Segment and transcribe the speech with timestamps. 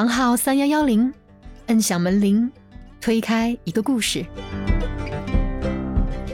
[0.00, 1.12] 房号三幺幺零，
[1.66, 2.50] 摁响门铃，
[3.02, 4.24] 推开一个故事。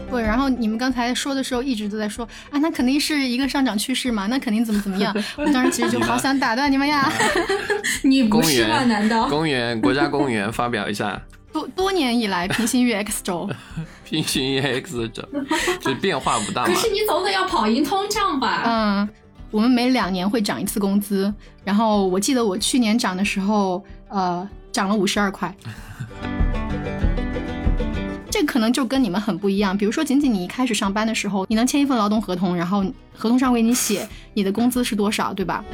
[0.08, 5.12] 对，然后你们刚才说的时候一直都在说啊，那肯定是一个上涨趋势嘛，那肯定怎么怎么样。
[5.36, 7.10] 我当时其实就好想打断你们呀，
[8.04, 8.84] 你 不是吧？
[8.84, 9.28] 难，道？
[9.28, 11.20] 公园，国家公园发表一下
[11.52, 13.50] 多多年以来平行于 X 轴，
[14.04, 15.28] 平行于 X 轴，
[15.80, 16.74] 就是变化不大可。
[16.76, 18.62] 是你总得要跑赢通胀吧？
[18.64, 19.08] 嗯，
[19.50, 21.32] 我们每两年会涨一次工资，
[21.64, 25.54] 然后我记得我去年涨的时候，呃，涨了五十二块。
[28.28, 29.76] 这可能就跟你们很不一样。
[29.76, 35.64] 比如说，仅仅你一开始上班的时候，你能签一份劳动合同，然后合同上为你写你的工资是多少，对吧？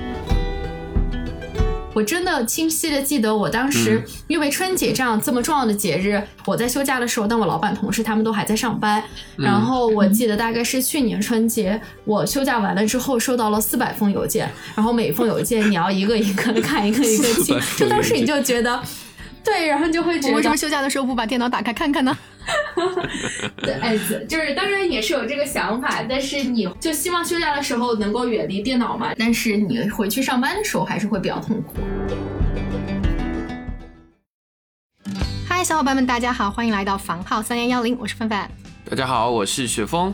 [1.92, 9.02] 我真的清晰的记得，我当时嗯因为春节这样这么重要的节日，我在休假的时候，但我老板同事他们都还在上班。
[9.36, 18.80] 嗯然后我记得大概是去年春节，我休假完了之后，收到了四百封邮件，然后每封邮件你要一个一个的看，一个一个记400 封，就当时你就觉得。
[19.44, 22.16] 对，然后就会觉得我为什么休假的时候不把电脑打开看看呢？
[23.62, 29.12] 对，哎，就是当然也是有这个想法，但是你就希望休假的时候能够远离电脑嘛。
[29.18, 31.74] 但是你回去上班的时候还是会比较痛苦。
[35.48, 38.50] 嗨，小伙伴们，大家好，欢迎来到房号三幺幺零，我是范范。
[38.88, 40.12] 大家好，我是雪峰。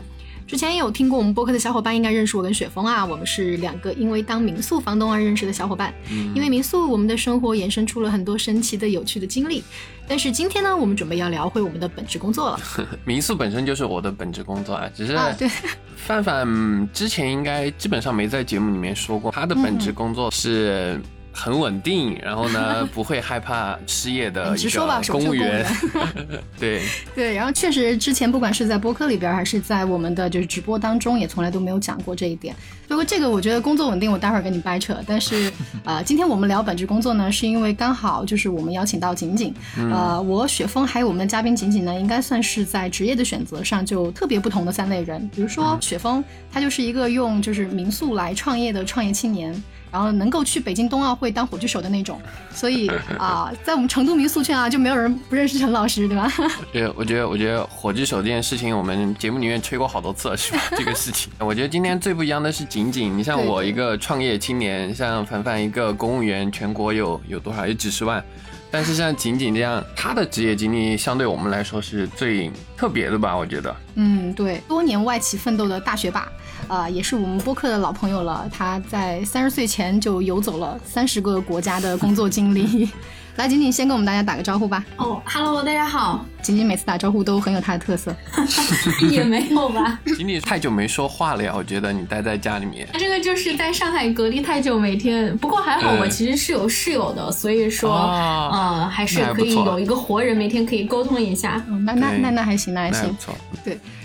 [0.49, 5.93] 之前有听过我们播客的小伙伴应该认识我跟雪峰啊，我们是两个因为当民宿房东而认识的小伙伴。
[6.11, 9.63] 嗯因为民宿，我们的生活衍生出了很多神奇的、有趣的经历。
[10.07, 12.59] 但是今天呢，我们准备要聊回我们的本职工作了
[13.05, 15.31] 民宿本身就是我的本职工作啊，只是啊。
[15.37, 15.47] 对，
[15.95, 20.99] 范范之前应该基本上没在节目里面说过，他的本职工作是
[21.31, 25.65] 很稳定，然后呢 不会害怕失业的一说吧，公务员。
[26.59, 26.81] 对，
[27.15, 32.55] 对，然后确实之前不管是在播客里边，还是在我们的就是直播当中，也从来都没有讲过这一点。
[32.87, 34.97] 不过这个我觉得工作稳定，我待会儿跟你掰扯。
[35.05, 35.51] 但是
[35.85, 39.53] 呃，今天我们聊本职工作呢，是因为刚好就是我们邀请到景景，
[39.91, 45.29] 呃，我雪峰还有我们的嘉宾景景呢，应该算是在职业的选择上就特别不同的三类人。
[45.33, 49.63] 比如说雪峰，他就是一个用就是民宿来创业的创业青年。
[49.91, 52.21] 然后能够去北京冬奥会当火炬手的那种，
[52.53, 56.31] 所以啊、 在我们成都民宿圈啊，就没有人不认识陈老师，对吧？
[56.71, 60.61] 对，我觉得，我觉得火炬手这件事情，我们节目里面吹过好多次了，是吧？
[60.77, 67.65] 这个事情，我觉得今天最不一样的是景景，你像我一个创业青年，像凡凡一个公务员，全国有有多少？
[67.67, 68.23] 有几十万。
[68.71, 73.35] 但是像景景这样，他的职业经历相对我们来说是最特别的吧？
[73.35, 73.75] 我觉得。
[73.95, 76.27] 嗯，对，多年外企奋斗的大学霸，
[76.69, 78.47] 啊、也是我们播客的老朋友了。
[78.51, 82.89] 他在三十岁前就游走了三十个国家的工作经历。
[83.35, 84.83] 来，仅仅先跟我们大家打个招呼吧。
[84.97, 88.13] 哦哈喽，大家好，仅仅每次打招呼都很有他的特色。
[89.09, 89.97] 也没有吧。
[90.17, 92.85] 仅仅太久没说话了呀，我觉得你待在家里面。
[92.97, 101.63] 这个就是在上海隔离太久，每天不过还好，我其实是有室友的，所以说，哦嗯，还是可以有一个活人，每天可以沟通一下。
[101.69, 103.21] 嗯，那那那那还行，那还行那还不。
[103.21, 103.33] 错。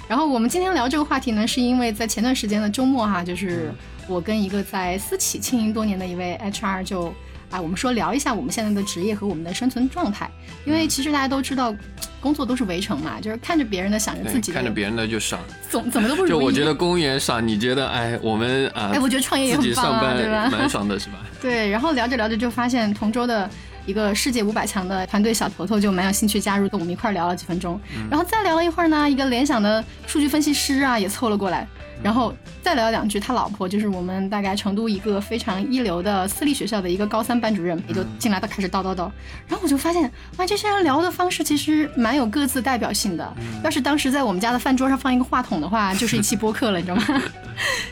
[0.08, 3.72] 然后我们今天聊这个话题呢，是因为在前段时间的周末哈，就是
[4.06, 7.14] 我跟一个在私企经营多年的一位 HR 就
[7.50, 10.30] 啊，我们说聊一下我们现在的职业和我们的生存状态。
[10.66, 11.74] 因为其实大家都知道，
[12.20, 15.40] 工作都是围城嘛，就是看着别人的，想着自，己的，看着别人的就爽。
[15.70, 16.28] 总怎么都不如。
[16.28, 20.48] 就我觉得公务员爽，你觉得哎，我们啊，哎，我觉得创业也很棒啊，上班对吧？
[20.50, 21.18] 蛮爽的，是吧？
[21.40, 23.48] 对，然后聊着聊着就发现同桌的
[23.86, 27.80] 一个世界五百强的团队小头头就蛮有兴趣加入，跟我们一块聊了几分钟。
[28.10, 31.66] 然后再聊了一会儿呢，一个联想的数据分析师啊也凑了过来，
[32.02, 39.10] 然后再聊两句，他老婆就是我们大概成都一个非常一流的私立学校的一个高三班主任，也就进来，他开始叨叨叨。
[39.48, 43.36] 然后我就发现，哇，这些人聊的方式其实蛮有各自代表性的。
[43.62, 47.22] 要是当时在我们家的饭桌上放一个话筒的话，就是一期播客了，你知道吗？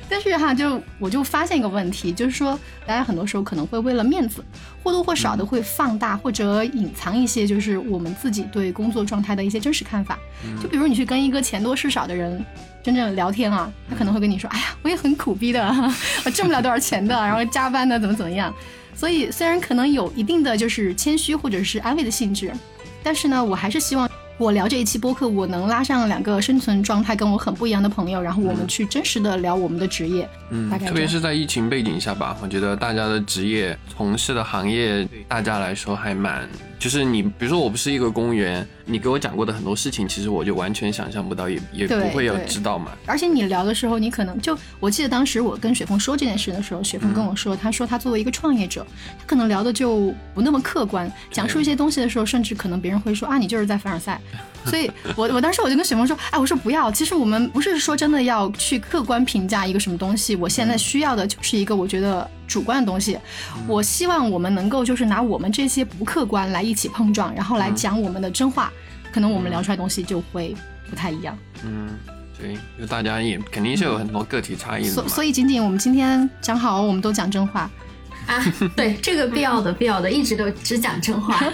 [0.09, 4.45] 但是哈，就我就发现一个问题，就是说大家很多时候可能会为了面子，
[4.83, 10.19] 或多或少的会放大或者隐藏一些，就是我们自己对工作状态的一些真实看法。
[10.61, 12.45] 就比如你去跟一个钱多事少的人
[12.83, 15.73] 真正聊天啊，他可能会跟你说：“哎呀，我也很苦逼的，
[16.25, 18.53] 我挣不了多少钱的， 然后加班的怎么怎么样。”
[18.95, 22.53] 所以虽然可能有一定的就是谦虚或者是安慰的性质，
[23.03, 24.09] 但是呢，我还是希望。
[24.39, 30.29] 我聊这一期播客，我能拉上两个生存状态跟我很不一样的朋友，然后我们去真实的聊我们的职业。
[30.51, 36.49] 嗯大概，特别是在疫情背景下吧，我觉得大家的职业从事的行业，对大家来说还蛮，
[36.83, 42.91] 就是你，比如说我不是一个公务员，你给我讲过的很多事情，其实我就完全想象不到，也也不会有知道嘛。
[43.07, 48.85] 而且你聊的时候，你可能就我记得当时我跟雪峰说这件事的时候，雪峰跟我说，他说他作为一个创业者，
[49.17, 54.21] 他可能聊的就不那么客观，讲述一些东西的时候，甚至可能别人会说啊，你就是在凡尔赛，
[54.67, 63.19] 所以我我当时我就跟雪峰说，哎，我说不要，其实我们不是说真的要去客观评价一个什么东西，我现在需要的就是一个我觉得主观的东西。
[63.67, 68.73] 我希望我们能够就是拿我们这些不客观来一起碰撞，然后来讲我们的真话，
[69.13, 70.55] 可能我们聊出来东西就会
[70.89, 71.37] 不太一样。
[71.65, 71.91] 嗯，
[72.39, 74.95] 对，就大家也肯定是有很多个体差异的嘛。
[74.95, 77.71] 所所以仅仅我们今天讲好，我们都讲真话。
[78.25, 78.41] 啊，
[78.77, 81.45] 对，这个必要的必要的，一直都只讲真话。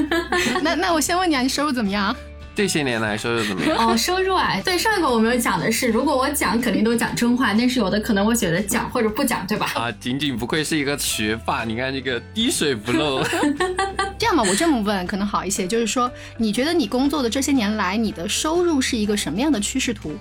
[0.64, 2.16] 那那我先问你啊，你收入怎么样？
[2.54, 3.88] 这些年来收入怎么样？
[3.88, 9.72] 哦，收入啊，对，上一个我没有讲的是，如果我讲，肯定都讲真话，但是有的可能我觉得讲或者不讲，对吧？
[9.74, 13.22] 啊，仅仅不愧是一个学霸，你看这个滴水不漏。
[14.16, 20.12] 这样吧，我这么问可能好一些，就是说，你觉得你工作的这些年来，你的收入是一个什么样的趋势图？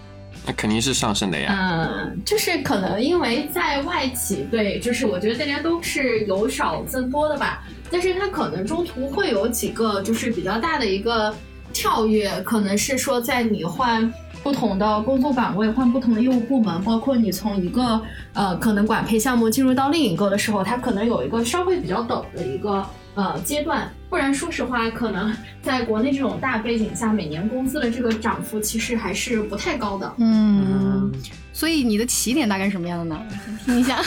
[0.46, 1.56] 那肯定是上升的呀。
[1.56, 11.34] 嗯，就是可能因为在外企，对，就是我觉得大家都是由少增多的吧，但是它可能中途会有几个就是比较大的一个
[11.74, 14.12] 跳跃，可能是说在你换
[14.42, 18.02] 不同的工作岗位、换不同的业务部门，包括你从一个
[18.34, 22.86] 呃可能管培项目进入到另一个的时候，它可能有一个稍微比较陡的一个
[23.16, 23.92] 呃阶段。
[24.10, 30.14] 不然，说实话，可能在国内这种大背景下，每年工资的这个涨幅其实还是不太高的。
[30.18, 31.12] 嗯，
[31.52, 33.20] 所以你的起点大概是什么样的呢？
[33.66, 34.04] 听一下。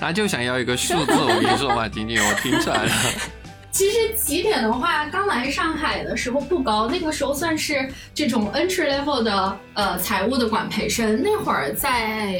[0.00, 2.92] 他就想要一个数字，我跟你说嘛，晶晶，我听出来了。
[3.72, 12.38] 其实起点的话，刚来上海的时候不高，那个时候算是这种 entry level 的呃财务的管培生，那会儿在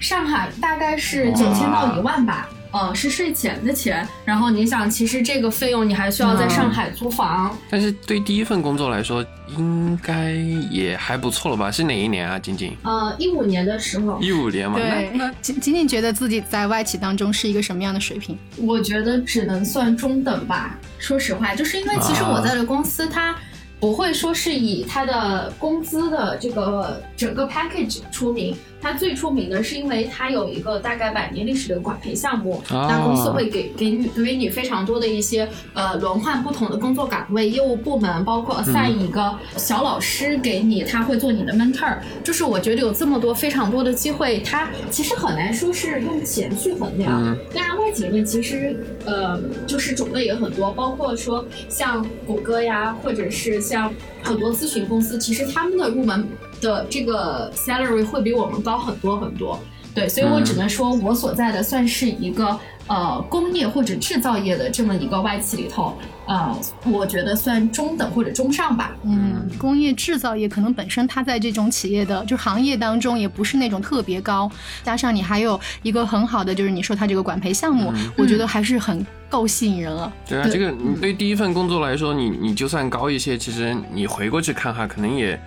[0.00, 2.48] 上海大概是九千到一万吧。
[2.72, 7.56] 呃，是税前的钱，然后你想，其实这个费用你还需要在上海租房。
[7.70, 9.24] 但是对第一份工作来说，
[9.56, 10.32] 应该
[10.70, 11.70] 也还不错了吧？
[11.70, 12.76] 是哪一年啊，晶晶？
[12.82, 14.18] 呃，一五年的时候。
[14.20, 14.78] 一五年嘛。
[14.78, 15.12] 对。
[15.40, 18.38] 仅仅仅觉得自己在外企当中是一个什么样的水平？
[18.56, 20.78] 我觉得只能算中等吧。
[20.98, 23.36] 说实话，就是因为其实我在的公司它。
[23.78, 41.96] 不会说是以他的工资的这个整个 package 出名，他最出名的是因为它有一个大概百年历史的管培项目，那公司会给给你给你非常多的一些呃轮换不同的工作岗位、业务部门，包括 assign 一个小老师给你，他会做你的 mentor。
[42.22, 47.36] 就是我觉得有这么多非常多的机会，它其实很难说是用钱去衡量。
[47.54, 48.76] 当然外企里面其实
[49.06, 53.62] 呃就是种类也很多，包括说像谷歌呀，或者是。
[53.62, 56.26] 像很多咨询公司，其实他们的入门
[56.62, 59.58] 的这个 salary 会比我们高很多很多。
[59.94, 65.94] 对，所以我只能说，我所在的算是一个呃工业或者制造业的这么一个外企里头，
[66.26, 66.50] 呃，
[66.90, 68.96] 我觉得算中等或者中上吧。
[69.02, 74.50] 嗯，工业制造业可能本身它在这种企业的就行业当中也不是那种特别高，
[74.82, 79.04] 加上你还有一个很好的就是你说它这个管培项目，我觉得还是很。
[79.32, 80.12] 够吸引人了。
[80.28, 85.40] 对啊，这个你对第一份工作来说，你你就算高一些，其实你回过去看哈，可能也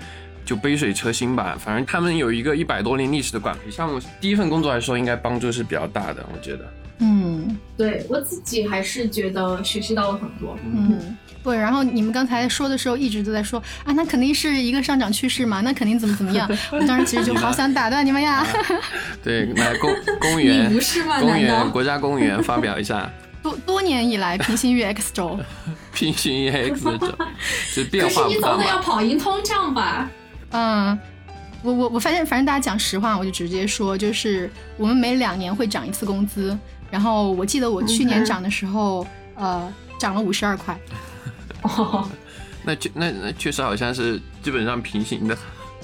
[0.45, 1.57] 就杯水车薪吧。
[1.59, 6.65] 反正他们有一个一百多年历史的管培项目，第一份工作来说，应该帮助是比较大的，我觉得。
[6.99, 10.57] 嗯，对我自己还是觉得学习到了很多。
[10.63, 11.57] 嗯，对。
[11.57, 16.49] 然后你们刚才说的时候，一直都在说啊，那肯定是一个上涨趋势嘛，那肯定怎么怎么样。
[16.71, 18.47] 我当时其实就好想打断你们呀。
[19.21, 21.19] 对，来公公务员，你不是吗？
[21.19, 23.11] 公务员，国家公务员发表一下。
[23.43, 25.37] 多多年以来，平行于 X 轴，
[25.93, 26.97] 平行于 X 轴，
[27.75, 30.09] 就变化可是你总得要跑赢通胀吧？
[30.57, 30.97] 嗯，
[31.61, 36.57] 我我我发现，反正大家讲实话，我就直接说，就是我们每两年会涨一次工资。
[36.89, 40.79] 然后我记得我去年涨的时候，呃，涨了五十二块。
[41.63, 42.07] 哦，
[42.63, 45.37] 那确那那确实好像是基本上平行的。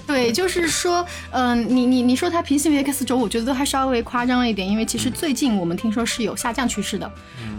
[0.08, 7.10] 对，就是说，嗯，你你你说它平行于 X 轴，我觉得都还稍微夸张了一点，因为其实最近我们听说是有下降趋势的，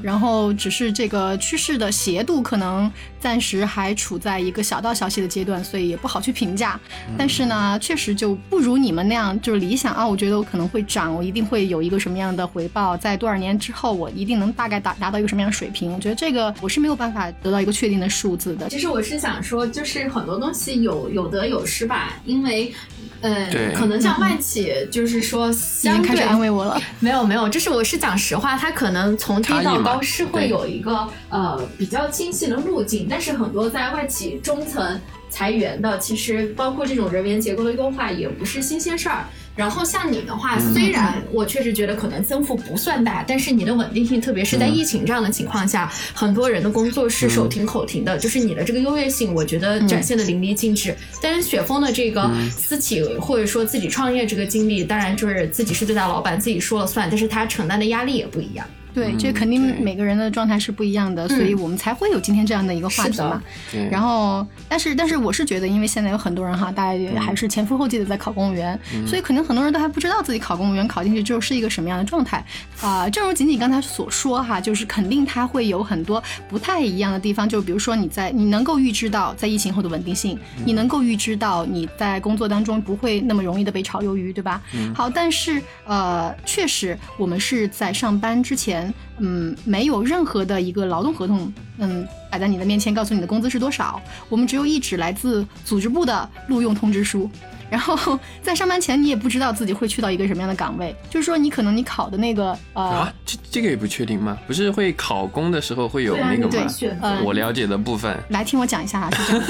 [0.02, 6.78] 然后只是这个趋势的斜度可能暂时还处在一个小道消息的阶段，所以也不好去评价。
[7.16, 15.92] 但是呢，确实就不如你们那样就是理想啊，我觉得我可能会涨，我一定会有一个什么样的回报，在多少年之后，我一定能大概达达到一个什么样的水平。
[15.92, 18.68] 我觉得这个我是没有办法得到一个确定的数字的。
[18.68, 22.14] 其实我是想说，就是很多东西有有得有失吧。
[22.32, 22.72] 因为，
[23.20, 26.80] 呃，可能像外企，就是说，已经开始安慰我了。
[26.98, 34.98] 没有没有，就是我是讲实话，它可能从低到高是会有一个呃比较清晰的路径，但是很多在外企中层
[35.28, 39.26] 裁员的，其实包括这种人员结构的优化，也不是新鲜事儿。
[39.54, 50.96] 然后像你的话，虽然我确实觉得可能增幅不算大，但是你的稳定性，特别是在疫情这样的情况下，很多人的工作是手停口停的，就是你的这个优越性，我觉得展现的淋漓尽致。
[51.20, 58.66] 但是雪峰的这个私企或者说自己创业这个经历，当然就是自己是最大老板，自己说了算，但是他承担的压力也不一样。
[58.94, 63.42] 对，嗯这肯定每个人的状态是不一样的，所以我们才会有今天这样的一个话题嘛。
[63.70, 72.44] 对，然后，但是但是我是觉得，因为现在有很多人哈，大家也还是前赴后继的在考公务员，所以可能很多人都还不知道自己考公务员考进去之后是一个什么样的状态。
[72.80, 84.60] 啊、正如仅仅刚才所说哈，就是肯定它会有很多不太一样的地方，就比如说你在你能够预知到在疫情后的稳定性，你能够预知到你在工作当中不会那么容易的被炒鱿鱼，对吧？
[84.94, 88.81] 好，但是呃，确实我们是在上班之前，
[89.18, 94.00] 嗯，没有任何的一个劳动合同，嗯，摆在你的面前，告诉你的工资是多少。
[94.28, 97.28] 我们只有一纸来自组织部的录用通知书。
[97.70, 104.36] 然后在上班前，你也不知道自己会去到一个什么样的岗位，就是说你可能你考的那个呃，啊，这这个也不确定吗？
[104.46, 106.68] 不是会考公的时候会有那个吗你可以？
[106.68, 109.46] 选择呃我了解的部分，来听我讲一下啊，是这样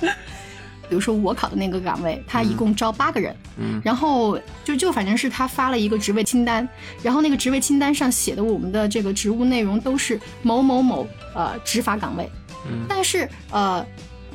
[0.00, 0.14] 的。
[0.94, 3.82] 比如说我考的那个岗位，他一共招八个人，嗯。
[3.84, 6.68] 然后就就反正是他发了一个职位清单，
[7.02, 12.30] 然后那个职位清单上写的我们的这个职务内容都是某某某呃执法岗位，
[12.70, 12.86] 嗯。
[12.88, 13.84] 但是呃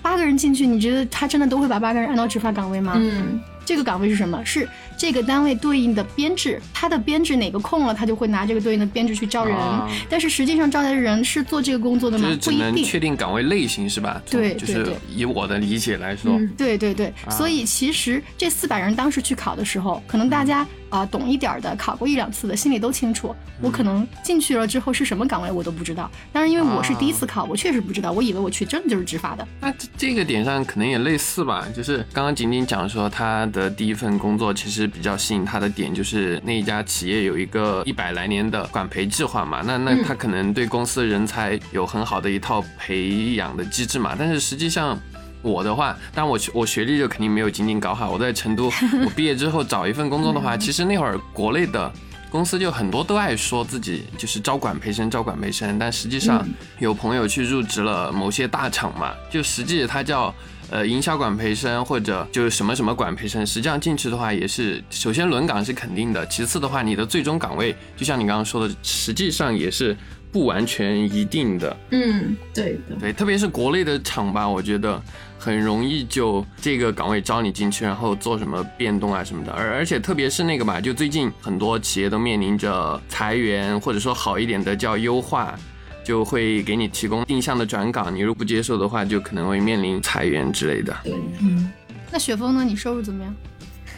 [0.02, 2.96] 八个人进去，你觉得他真的都会把八个人按到执法岗位吗？
[2.98, 3.40] 嗯，
[3.70, 4.44] 这个岗位是什么？
[4.44, 9.56] 是这个单位对应的编制，它的编制哪个空了，他就会拿这个对应的编制去招人。
[9.56, 12.84] 啊但是实际上招来的人是做这个工作的吗不一定。
[12.84, 14.20] 确定岗位类型是吧？
[14.28, 23.36] 对就是以我的理解来说，嗯对对对，啊所以其实这四百人当时去考的时候，可能大家啊、懂一点儿的，考过一两次的，心里都清楚。
[23.62, 26.10] 我可能进去了之后是什么岗位我都不知道。
[26.32, 29.48] 当然，因为我是第一次考，我确实不知道，我以为我去真的就是执法的。
[29.60, 44.98] 那这这个点上可能也类似吧，就是刚刚仅仅讲说他的第一份工作其实比较吸引他的点，就是那一家企业有一个一百来年的管培计划嘛，那那嗯他可能对公司的人才有很好的一套培养的机制嘛，但是实际上。
[45.42, 48.12] 我的话，但我学我学历就肯定没有仅仅搞好。
[48.12, 48.66] 我在成都，
[49.06, 51.92] 我毕业之后找一份工作的话，其实那会儿国内的
[52.30, 60.34] 公司就很多都爱说自己就是招管培生，招管培生，但实际上嗯有朋友去入职了某些大厂嘛，就实际它叫
[60.70, 69.98] 呃营销管培生或者就是什么什么管培生，实际上进去的话也是首先轮岗是肯定的，其次的话你的最终岗位就像你刚刚说的，实际上也是
[70.32, 71.76] 不完全一定的。
[71.90, 75.02] 嗯，对的，对，特别是国内的厂吧，我觉得
[75.40, 79.52] 很容易就这个岗位招你进去，然后做什么变动啊什么的。
[79.54, 85.58] 而而且特别是那个吧，就最近很多企业都面临着裁员，或者说好一点的叫优化，
[86.04, 90.96] 就会给你提供定向的转岗，你如果不接受的话，就可能会面临裁员之类的。
[91.04, 91.72] 对，嗯
[92.12, 92.64] 那雪峰呢？
[92.64, 93.34] 你收入怎么样？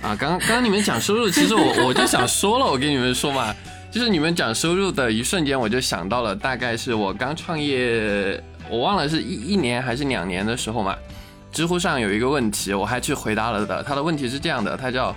[0.02, 3.56] 啊，刚刚刚刚你们讲收入，其实我我就想说了，我跟你们说嘛，
[3.90, 10.96] 就是你们讲收入的一瞬间，我就想到了，大概是我刚创业，我忘了是一一年还是两年的时候嘛，
[11.51, 15.15] 知乎上有一个问题，我还去回答了的，他的问题是这样的，他叫。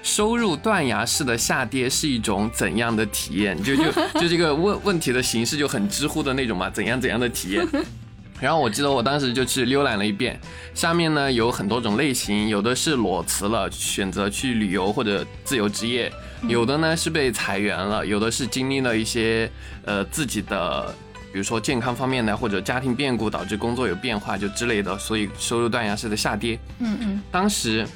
[0.00, 3.60] 收入断崖式的下跌是一种怎样的体验？
[3.62, 3.82] 就就
[4.20, 7.66] 就这个问问题的形式就很知乎的那种嘛，怎样怎样的体验？
[8.40, 10.40] 然后我记得我当时就去浏览了一遍，
[10.72, 16.08] 下面呢有很多种类型，有的是裸辞了，选择去旅游或者自由职业；
[16.48, 19.50] 有的呢是被裁员了，有的是经历了一些
[19.84, 20.94] 呃自己的，
[21.32, 26.58] 比如说健康方面的或者家庭变故导致工作有变化就之类的，所以收入断崖式的下跌。
[26.78, 27.86] 嗯嗯，当时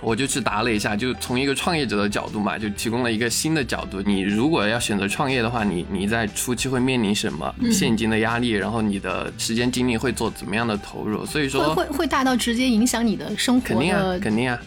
[0.00, 4.00] 我就去答了一下，就从一个创业者的角度嘛，就提供了一个新的角度。
[4.02, 11.26] 你如果要选择创业的话，你你在初期会面临什么嗯现金的压力，然后你的时间精力会做怎么样的投入？
[11.26, 14.58] 所以说会会大到直接影响你的生活肯定啊，肯定啊，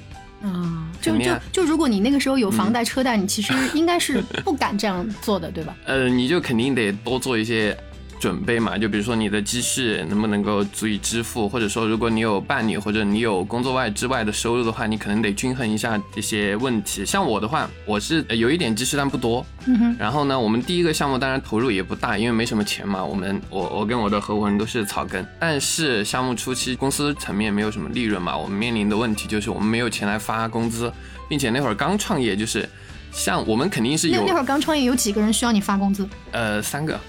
[0.41, 5.74] 嗯，就就就如果你那个时候有房贷车贷，你其实应该是不敢这样做的，对吧？
[5.86, 7.77] 呃，你就肯定得多做一些
[8.22, 17.04] 准备嘛，就比如说你的积蓄能不能够足以支付，或者说如果你有伴侣或者你有工作外之外的收入的话，你可能得均衡一下这些问题。
[17.04, 19.44] 像我的话，我是呃有一点积蓄，但不多。
[19.66, 23.04] 嗯哼，然后呢，我们第一个项目当然投入也不大，因为没什么钱嘛。
[23.04, 30.94] 我们我我跟我的合伙人都是草根，但是项目初期公司层面没有什么利润嘛，我们面临的问题就是我们没有钱来发工资，
[31.28, 32.70] 并且那会儿刚创业，就是
[33.12, 36.08] 像我们肯定是有那那会儿刚创业，有几个人需要你发工资？
[36.32, 37.00] 呃三个，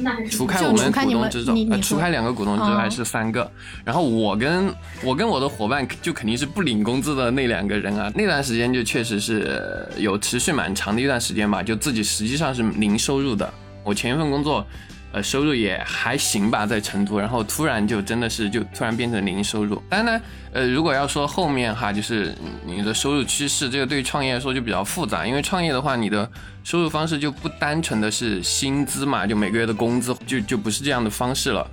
[0.00, 3.50] 那还是除开我们股东之中，除开两个股东之哦外是三个。
[3.84, 8.10] 然后我跟我跟我的伙伴就肯定是不领工资的那两个人啊。
[8.14, 13.52] 那段时间就确实是呃有持续蛮长的一段时间吧，就自己实际上是零收入的。
[13.82, 14.66] 我前一份工作，
[15.14, 19.80] 呃，收入也还行吧，在成都，然后突然就真的是就突然变成零收入。
[19.88, 22.34] 当然呢，呃，如果要说后面哈，就是
[22.66, 26.28] 你的收入趋势，这个对于创业来说就比较复杂，因为创业的话，你的
[26.64, 31.64] 收入方式就不单纯的是薪资嘛，就每个月的工资就就不是这样的方式了。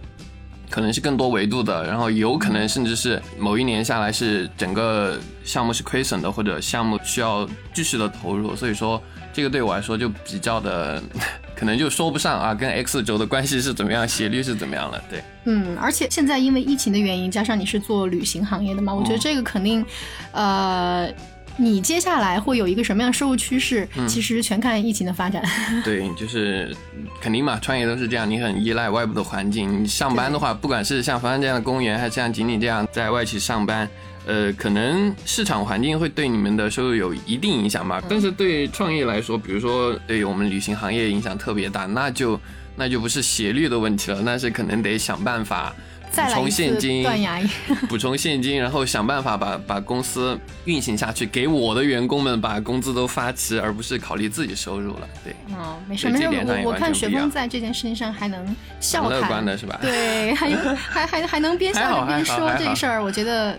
[0.69, 9.01] 可能是更多维度的，然后有可能甚至是某一年下来是整个项目是亏损的，或者项目需要继续的投入，所以说
[9.33, 11.01] 这个对我来说就比较的，
[11.55, 15.01] 可能就说不上啊，跟 X 轴的关系是怎么样，斜率是怎么样了。
[15.09, 19.85] 对，嗯，而且现在因为疫情的原因，加上你是做旅行行业的嘛，我觉得这个肯定，
[20.31, 21.09] 呃，
[21.57, 25.43] 你接下来会有一个什么样的收入趋势，其实全看疫情的发展。
[25.83, 26.75] 对，就是
[27.21, 29.83] 肯定嘛，创业都是这样，你很依赖外部的环境。
[29.83, 33.87] 你上班的话，不管是像凡凡这样的公务员，还是像锦锦这样在外企上班。
[34.25, 42.39] 呃，可能市场环境会对你们的收入有一定影响吧，但是对创业来说，比如说对我们旅行行业影响特别大，那就
[42.75, 45.75] 那就不是斜率的问题了，那是可能得想办法
[46.11, 47.41] 补充现金，断崖，
[47.87, 55.07] 补充现金，然后想办法把把公司运行下去，给我的员工们把工资都发齐，而不是考虑自己收入了。
[55.23, 59.79] 对，哦，没事没事，我我看雪峰在这件事情上还能笑乐观的是吧？
[59.81, 63.57] 对，还还还还能边笑着边说这事儿，我觉得。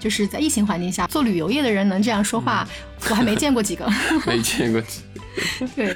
[0.00, 2.66] 就是在疫情环境下做旅游业的人能这样说话，
[3.10, 3.86] 我还没见过几个。
[4.26, 5.66] 没见过几个。
[5.76, 5.94] 对。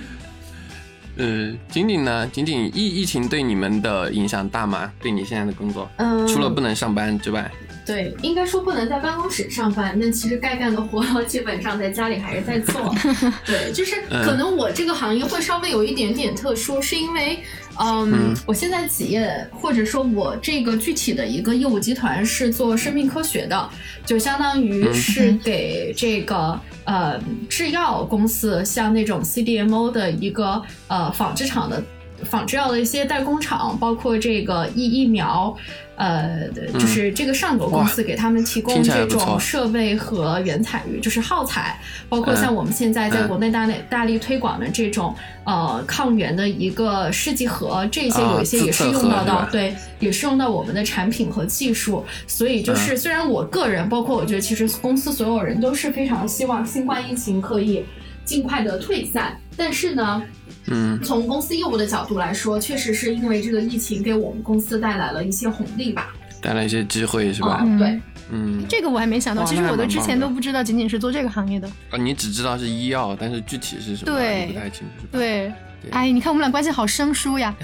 [1.16, 2.26] 呃，仅仅呢？
[2.32, 4.92] 仅仅疫疫情对你们的影响大吗？
[5.00, 7.50] 对你现在的工作，嗯，除了不能上班之外。
[7.86, 12.94] 对，应该说不能在办公室上班，那其实该干的活基本上在家里还是在做。
[13.44, 17.38] 对，就是可能我这个行业会稍微有一点点特殊，是因为。
[17.76, 23.68] 嗯，我现在企业或者说我这个具体的一个业务集团是做生命科学的，
[24.06, 31.82] 就相当于是给这个呃制药公司，像那种 CDMO 的一个呃纺织厂的
[32.24, 35.54] 仿制药的一些代工厂，包括这个疫疫苗。
[35.96, 41.78] 呃，就是这个上游公司给他们提供这种设备和原材料，就是耗材，
[42.08, 45.14] 包括像我们现在在国内大力大力推广的这种
[45.44, 52.04] 呃抗原的一个试剂盒，这些有一些也是用到到，对，也是用到我们的产品和技术。
[52.26, 57.84] 所以就是虽然我个人，包括我觉得其实公司所有人都是非常希望新冠疫情可以
[58.24, 60.20] 尽快的退散，但是呢。
[60.66, 67.66] 嗯，从公司业务的角度来说，确实是因为这个疫情给我们公司带来了一些红利吧，带来一些机会是吧？
[67.78, 71.68] 对，嗯，这个我还没想到，其实我都之前都不知道，仅仅是做这个行业的。
[71.90, 75.06] 啊，你只知道是医药，但是具体是什么，对，不太清楚。
[75.12, 75.52] 对，
[75.90, 77.54] 哎，你看我们俩关系好生疏呀。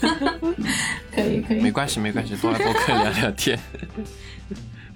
[1.14, 3.58] 可以可以，没关系没关系，多来播客聊聊天。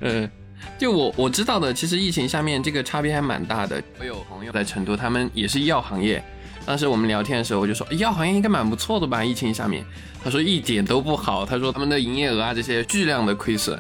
[0.01, 0.27] 呃，
[0.79, 3.83] 就我我知道的，其实疫情下面这个差别还蛮大的。
[3.99, 6.23] 我有朋友在成都，他们也是医药行业。
[6.71, 9.25] 当时我们聊天的时候，我就说医药行业应该蛮不错的吧？
[9.25, 9.85] 疫情下面，
[10.23, 11.45] 他说一点都不好。
[11.45, 13.77] 他说他们的营业额啊这些巨量的亏损，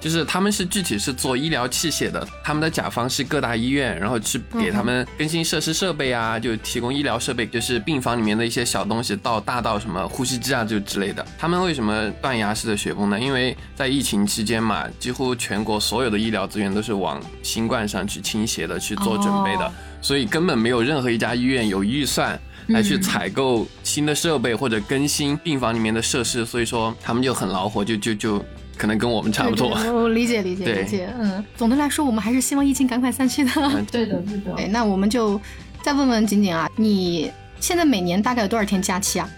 [0.00, 11.22] 就是他们是具体是做医疗器械的，他们的甲方是各大医院，然后去给他们更新设施设备啊，就提供医疗设备，就是病房里面的一些小东西，到大到什么呼吸机啊就之类的。
[11.38, 13.20] 他们为什么断崖式的雪崩呢？
[13.20, 19.70] 因为在疫情期间嘛，几乎全国所有的医疗资源都是往新冠上去倾斜的，去做准备的。
[20.02, 28.44] 所以根本没有任何一家医院有预算来去采购新的设备或者更新病房里面的设施，所以说他们就很恼火，就就就
[28.76, 29.70] 可能跟我们差不多。
[29.92, 33.50] 我理解理解理解，嗯，总的来说我们还是希望疫情赶快散去的。
[33.90, 34.54] 对的对的。
[34.56, 35.40] 哎，那我们就
[35.82, 39.28] 再问问景景啊，你现在每年大概有多少天假期啊？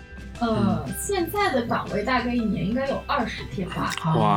[0.40, 3.92] 呃，现在的岗位大概一年应该有二十天吧，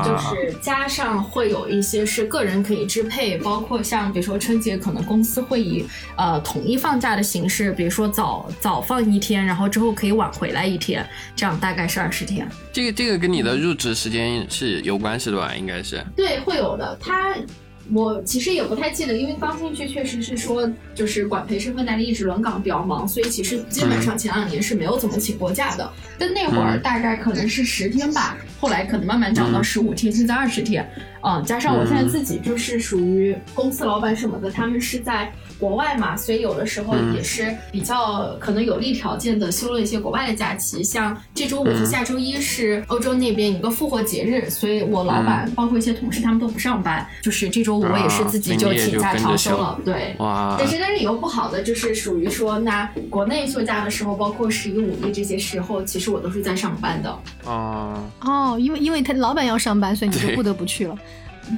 [0.05, 12.47] 就是加上会有一些是个人可以支配，包括像比如说春节可能公司会以呃统一放假的形式，比如说早早放一天，然后之后可以晚回来一天，这样大概是二十天。
[12.71, 15.53] 这个这个跟你的入职时间是有关系的吧？
[15.55, 16.05] 应该是。
[16.15, 16.95] 对，会有的。
[17.01, 17.33] 他。
[17.93, 25.89] 我其实也不太记得，因为刚进去确实是说，就是管培身份代理一直轮岗比较忙，所以其实基本上前两年是没有怎么请过假的。
[26.17, 30.87] 但那会儿大概可能是十天吧，后来可能慢慢涨到十五天，现在二十天。
[31.23, 35.31] 嗯，加上我现在自己就是属于公司老板什么的，他们是在。
[35.59, 50.15] 国外嘛，所以有的时候也是比较可能有利条件的休了一些国外的假期，像这周五和下周一是欧洲那边一个复活节日，所以我老板包括一些同事他们都不上班，就是这周五我也是自己就请假调休了，对。
[50.19, 50.55] 哇。
[50.59, 57.19] 但是但是有不好的就是属于说，那国内休假的时候，包括十一、五一这些时候，其实我都是在上班的。
[57.45, 58.03] 哦。
[58.21, 60.95] 哦，因为因为他老板要上班，所以你就不得不去了。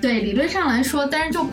[0.02, 1.46] 对，理论上来说，但是就。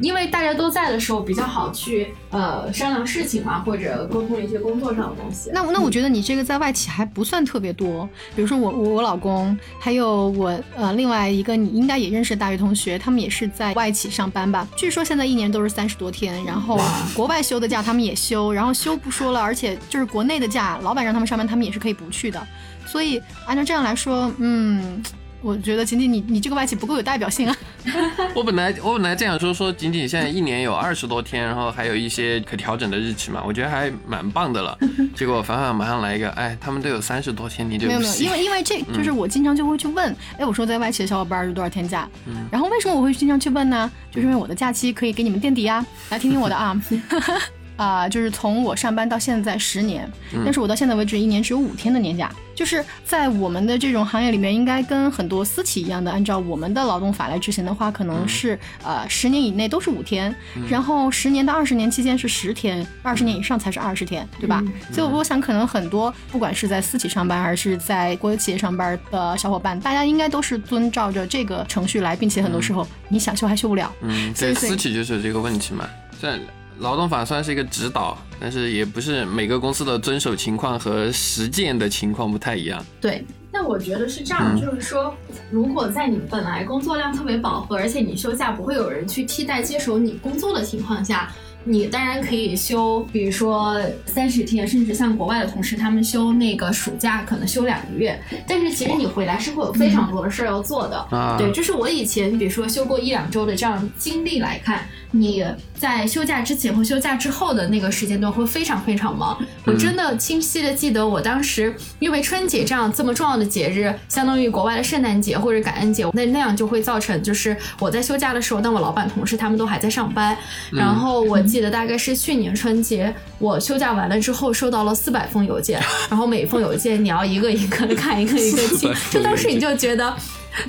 [0.00, 5.50] 因为大家都在的时候比较好去呃商量事情嘛，或者沟通一些工作上的东西。
[5.52, 8.08] 那那我觉得你这个在外企还不算特别多。
[8.34, 14.66] 比如说我我我老公，还有我呃另外一个你应该也认识的大学同学，他们也是在外企上班吧？
[14.76, 16.80] 据说现在一年都是三十多天，然后
[17.14, 22.44] 国外休的假他们也休，然后休不说了，而且就是国内的假，老板让他们上班，他们也是可以不去的。
[22.86, 25.00] 所以按照这样来说，嗯。
[25.42, 27.56] 我觉得仅仅你你这个外企不够有代表性啊。
[28.34, 34.78] 我本来我本来这样说说，仅仅现在一年有二十多天，然后还有一些可调整的日期嘛，我觉得还蛮棒的了。
[35.16, 42.08] 结果凡凡马上来一个，哎，他们都有三十多天，你就没有没有，因为因为这就是我经常就会去问，哎，我说在外企的小伙伴是多少天假？
[42.50, 43.90] 然后为什么我会经常去问呢？
[44.12, 46.80] 就是因为我的假期可以给你们垫底啊，来听听我的啊。
[47.76, 50.10] 啊，就是从我上班到现在十年，
[50.44, 60.34] 但是我到现在为止一年只有五天的年假，就是在我们的这种行业里面，应该跟很多私企一样的，按照我们的劳动法来执行的话，可能是呃十年以内都是五天，
[60.68, 64.62] 然后十年到二十年期间是十天，二十年以上才是二十天，对吧？
[64.92, 73.92] 所以我想可能很多不管是在私企上班还是在国有企业上班的小伙伴，大家应该都是遵照着这个程序来，并且很多时候你想休还休不了。
[74.02, 75.88] 嗯，对，私企就是有这个问题嘛，
[76.20, 76.38] 在。
[76.82, 82.84] 劳动法算是一个指导，但是也不是每个公司的遵守情况和实践的情况不太一样。
[83.00, 85.14] 对，那我觉得是这样，就是说，
[85.50, 91.32] 如果在你本来工作量特别饱和，而且你休假不会有人去替代接手你工作的情况下。
[91.64, 98.20] 你当然可以休，比如说三十天，甚至像国外的同事，他们休那个暑假可能休两个月。
[98.48, 101.06] 但是其实你回来是会有非常多的事儿要做的。
[101.38, 105.44] 对，就是我以前比如说休过一两周的这样经历来看，你
[105.78, 109.38] 在休假之前和休假之后的那个时间段会非常非常忙。
[109.64, 120.36] 我真的清晰的记得，我当时因为春节这样这么重要的节日，相当于国外的圣诞节或者感恩节，那那样就会造成就是我在休假的时候，但我老板同事他们都还在上班，
[120.72, 121.40] 然后我。
[121.52, 130.16] 记得大概是去年春节，我休假完了之后收到了四百封邮件，然后每一封邮件你要一个一个的看，一个一个 清，就当时你就觉得，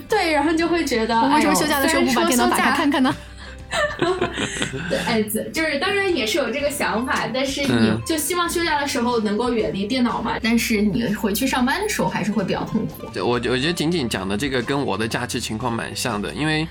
[0.10, 3.16] 对，然后就会觉得，为什么休假的时候不把电脑打开看看呢？
[4.90, 13.08] 对，哎，就是当然也是有这个想法，但是你就希望休假的时候能够远离电脑嘛，但是你回去上班的时候还是会比较痛苦。
[13.16, 16.68] 我我觉得仅仅讲的这个跟我的假期情况蛮像的，因为。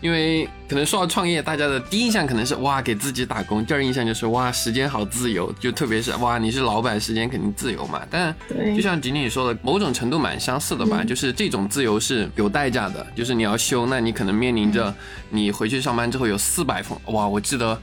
[0.00, 8.00] 因为可能说到创业，大家的第一印象可能是哇给自己打工，第二印象就是哇时间好自由，就特别是哇你是老板，时间肯定自由嘛。
[8.10, 8.34] 但
[8.74, 14.94] 就像仅仅说的，某种程度蛮相似的吧，就是这种自由是有代价的，就是你要休，那你可能面临着
[15.28, 17.78] 你回去上班之后有四百封哇，我记得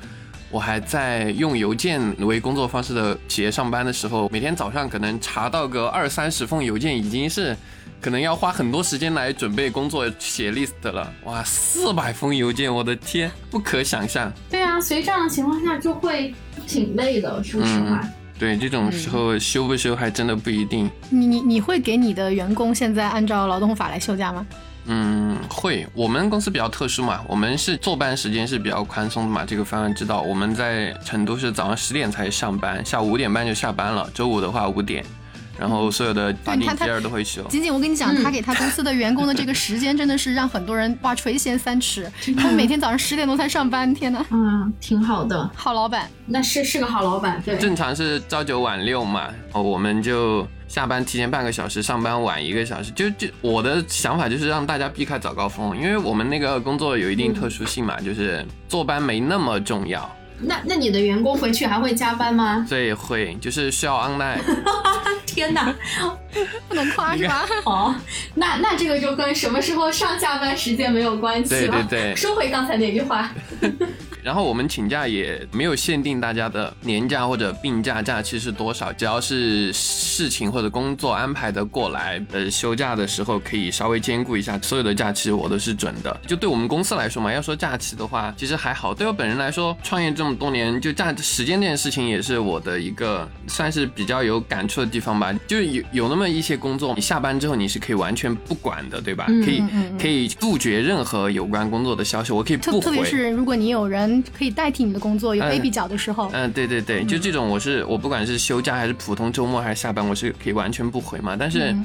[0.49, 7.55] 我还在用邮件为工作方式的企业上班的时候，每天早上可能查到个二三十封邮件，已经是。
[7.99, 14.31] 可能要花很多时间来准备工作写 list 了，哇，四百封邮件，我的天，不可想象。
[14.49, 16.33] 对啊，所以这样的情况下就会
[16.67, 18.01] 挺累的，说实话。
[18.39, 20.89] 对，这种时候休不休还真的不一定。
[21.09, 24.45] 你你你会给你的员工现在按照劳动法来休假吗？
[24.85, 25.85] 嗯，会。
[25.93, 30.21] 我们公司比较特殊嘛，我们是坐班时间是比较宽松的嘛，这个方案知道。
[30.21, 34.07] 我们在成都是早上十点才上班，下午五点半就下班了。
[34.13, 35.03] 周五的话五点。
[35.59, 37.43] 然后所有的法定节日都会休。
[37.49, 42.11] 仅仅我跟你讲，他给他公司的员工的这个时间真的是让很多人哇垂涎三尺。
[42.37, 44.25] 他们每天早上十点多才上班，天呐。
[44.29, 46.09] 嗯，挺好的，好老板。
[46.25, 47.57] 那是是个好老板，对。
[47.57, 52.91] 正常是朝九晚六嘛，哦，我们就下班提前半个小时，上班晚一个小时。
[52.91, 60.09] 就就我的想法就是让大家避开早高峰，因为我们那个工作有一定特殊性嘛，就是坐班没那么重要。
[60.39, 62.65] 那那你的员工回去还会加班吗？
[62.69, 64.39] 对，会，就是需要 online。
[65.25, 65.73] 天哪，
[66.67, 67.45] 不能夸是吧？
[67.65, 67.95] 哦，
[68.35, 71.83] 那那这个就跟什么时候上下班时间没有关系了。
[71.89, 73.29] 对对对，说回刚才那句话。
[74.27, 84.59] 然后我们请假也没有限定大家的年假或者病假假期是多少，只要是事情或者工作安排的过来，呃，休假的时候可以稍微兼顾一下。
[84.61, 86.19] 所有的假期我都是准的。
[86.27, 88.93] 就对我们公司来说嘛，要说假期的话，其实还好。
[88.93, 95.33] 对我本人来说，创业这么多年，就假时间这件事情也是我的一个算是比较有感触的地方吧。
[95.47, 99.25] 就有有那么一些工作，你下班之后你是可以完全不管的，对吧？
[99.45, 99.63] 可以
[99.97, 102.79] 可以杜绝任何有关工作的消息，我可以不回。
[102.81, 104.16] 特别是如果你有人。
[104.37, 106.29] 可以代替你的工作，有 baby 脚的时候。
[106.33, 111.35] 嗯，对对对，就这种，我是我不管是休假还是普通周末还是下班，我是可以完全不回嘛。
[111.37, 111.75] 但是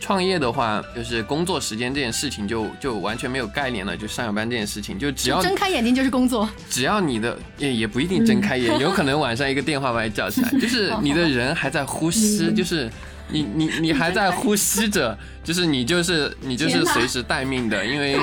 [0.00, 6.48] 创业的话，就是工作时间这件事情就就完全没有概念了，就上下班这件事情，就只要睁开眼睛就是工作。
[6.70, 12.88] 只要你的也也不一定睁开眼，有可能晚上一个电话把你叫起来，就是 你的人还在呼吸，就是
[13.30, 15.16] 你你你还在呼吸着。
[15.44, 18.18] 就是你就是你就是随时待命的，因为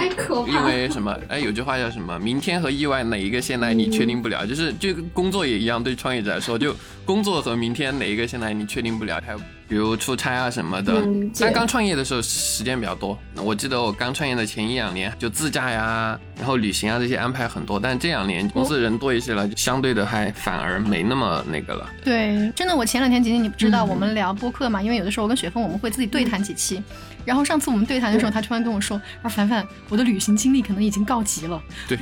[0.48, 1.18] 因为什么？
[1.28, 2.20] 哎，有句话叫什么？
[2.20, 3.74] 明天和意外哪一个先来？
[3.74, 4.46] 你确定不了。
[4.46, 9.20] 就是就工作也一样，对创业者来说，就工作和明天哪一个先来，你确定不了。
[9.26, 10.94] 还有比如出差啊什么的。
[10.94, 11.30] 能理。
[11.30, 21.90] 解但刚创业的时候时间比较多，我记得我刚创业的前一两年就自驾呀，然后旅行啊这些安排很多，但这两年公司人多一些了，就相对的还反而没那么那个了。
[22.04, 23.90] 对，真的，我前两天仅仅你不知道，嗯。
[23.90, 26.82] 我们聊播客嘛，因为有的时候我跟雪峰我们会自己对谈几期。
[27.24, 31.98] 然后上次我们对谈的时候，他突然跟我说：“啊凡凡，我的旅行经历可能已经告急了，对。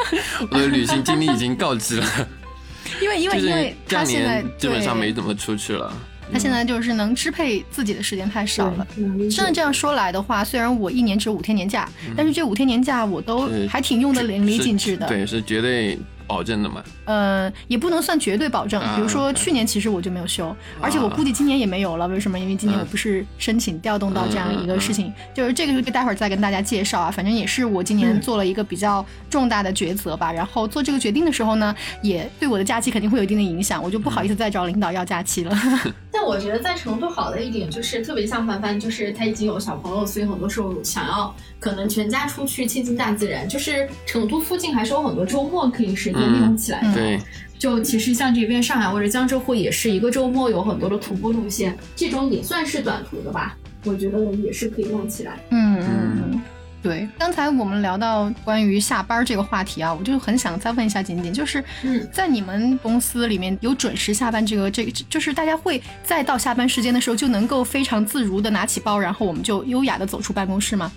[0.50, 2.06] 我的旅行经历已经告急了，
[3.00, 5.90] 因为因为因为他现在基本上没怎么出去了。
[6.32, 8.86] 他现在就是能支配自己的时间太少了。
[9.30, 15.06] 真的这样说来的话，虽然我一年只有五天年假，但是这五天年假我都还挺用的淋漓尽致的。
[15.06, 16.82] 对，是绝对保证的嘛。
[17.04, 18.80] 呃，也不能算绝对保证。
[18.80, 22.08] 啊比如说去年其实我就没有休，而且我估计今年也没有了。
[22.08, 22.38] 为什么？
[22.38, 27.10] 因为今年我嗯不是申请调动到这样一个事嗯情，就是这个待会儿再跟大家介绍啊。
[27.10, 30.32] 反正也是我今年嗯做了一个比较重大的抉择吧。
[30.32, 35.56] 然后做这个决定的时候呢，也对我的假期肯定会有一定的影响，我就不好意思再找领导要假期了。
[36.10, 46.88] 但我觉得在成都好的一点就是，特别像凡凡，就是他已经有小朋友，所以很多时候想要可能全家出去亲近大自然，就是成都附近还是有很多周末可以时间利用起来的。
[46.88, 47.20] 嗯对，
[47.58, 55.38] 就其实像这边上海或者江浙沪也是一个周末有很多的徒步路线，这种也算是短途的吧，我觉得也是可以用起来。
[55.50, 55.86] 嗯嗯
[56.32, 56.40] 嗯。
[56.82, 70.92] 对，刚才我们聊到关于下班这个话题啊，我就很想再问一下锦锦，就是嗯在你们公司里面有准时下班这个这个，就是大家会在到下班时间的时候就能够非常自如的拿起包，然后我们就优雅的走出办公室吗？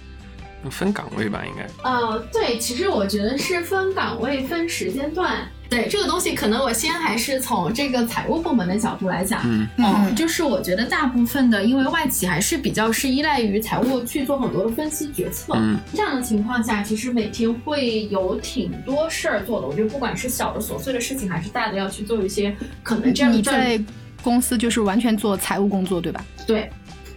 [0.69, 1.89] 分岗位吧，应该。
[1.89, 5.47] 呃，对，其实我觉得是分岗位、分时间段。
[5.69, 9.39] 对这个东西，可能我先还是从这个财务部门的角度来讲。
[9.45, 15.53] 嗯嗯，就是我觉得大部分的，因为外企还是比较是依赖于财务去做很多的分析决策。
[15.55, 19.67] 嗯这样的情况下，其实每天会有挺多事儿做的。
[19.67, 23.79] 我觉得不管是小的琐碎的事情，还是大的要去做一些可能这样你在
[24.23, 26.25] 公司就是完全做财务工作，对吧？
[26.47, 26.67] 对，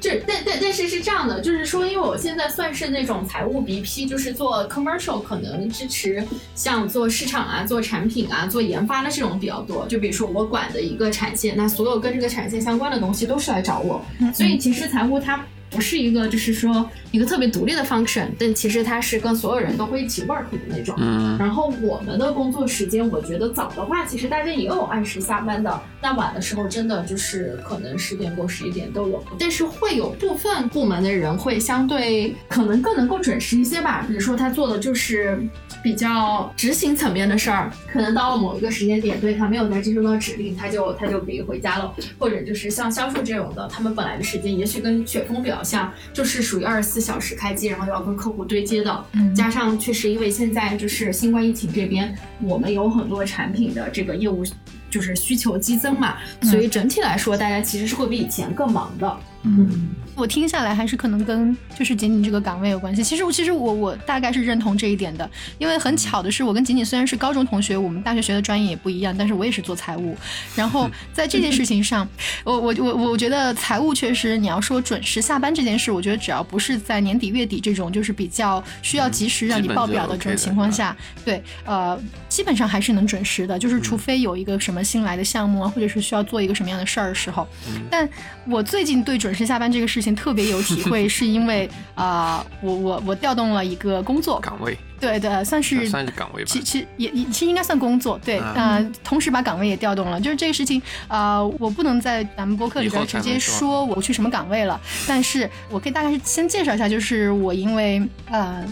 [0.03, 9.87] 这但但但是是这样的，就是说，因为我现在算是那种财务 BP，就是做 commercial，可能支持像做市场啊、做产品啊、做研发的这种比较多。
[9.87, 15.41] 就比如说我管的一个产线，那所有跟这个产线相关的东西都是来找我，所以其实财务它。
[15.73, 20.95] 不是一个，就是说一个特别独立的 function，但其实它是跟所有人都会一起 work 的那种。
[20.99, 25.81] 嗯然后我们的工作时间，我觉得早的话，其实大家也有按时下班的。
[26.01, 29.23] 那晚的时候，真的就是可能十点过、十一点都有。
[29.39, 34.05] 但是会有部分部门的人会相对可能更能够准时一些吧。
[34.07, 35.41] 比如说他做的就是
[35.83, 41.93] 比较执行层面的事儿，可能到了某一个时间点，对他没有再接收到指令，他就他就可以回家了。
[42.19, 49.05] 或者就是像销售这种的，他们本来的时间也许跟雪峰比较像，就是属于二十四小时开机，然后要跟客户对接的。
[49.15, 54.45] 嗯加上确实因为现在就是新冠疫情这边，我们有很多产品的这个业务
[54.91, 59.19] 就是需求激增嘛，所以整体来说，大家其实是会比以前更忙的。
[59.45, 63.03] 嗯，我听下来还是可能跟就是仅仅这个岗位有关系。
[63.03, 65.29] 其实我其实我我大概是认同这一点的，
[65.59, 70.17] 因为很巧的是，我跟仅仅虽然是高中同学，我们大学学的专业也不一样，但是我也是做财务。
[70.55, 72.09] 然后 在这件事情上，
[72.45, 87.49] 我我我我觉得财务确实，你要说准时下班这件事，我觉得只要不是在年底月底这种就是比较需要及时让你报表的这种情况下，对，呃，基本上还是能准时的，就是除非有一个什么新来的项目啊，或者是需要做一个什么样的事儿的时候。
[87.91, 88.09] 但
[88.47, 96.61] 我最近对准时下班这个事情特别有体会， 是因为啊、呃我我我调动了一个工作，岗位对对，算是算是岗位吧其。
[96.63, 108.65] 其也也其实应该算工作，对，嗯呃，同时把岗位也调动了，就是这个事情，呃，我不能在咱们播客里边直接说说我去什么岗位了， 但是我可以大概先介绍一下，就是我因为呃，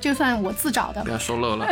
[0.00, 1.68] 就算我自找的不，要说漏了，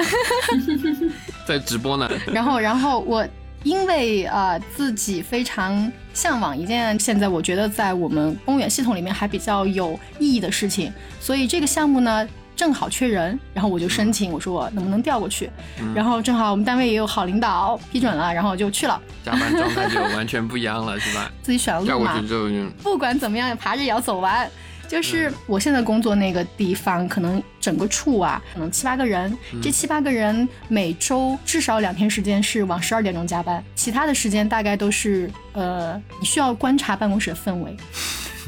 [1.46, 2.08] 在直播呢。
[2.32, 3.26] 然后，然后我
[3.64, 12.28] 因为呃自己非常向往一件现在我觉得在我们公园系统里面还比较有意义的事情，所以这个项目呢。
[12.56, 15.50] 正好缺人，然后我就申请，我说我能不能调过去，
[15.92, 21.28] 然后正好我们单位也有好领导批准了，然后我就去了，加班状态就完全不一样了，是吧？
[21.42, 24.48] 自己选了调过路嘛，去之后就不管怎么样，爬着也要走完。
[24.88, 37.76] 就是我现在工作那个地方，可能整个处啊，可能七八个人，这七八个人每周至少两天时间是往十二点钟加班，其他的时间大概都是呃，你需要观察办公室的氛围。